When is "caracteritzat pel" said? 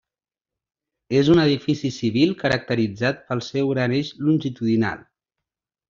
2.41-3.47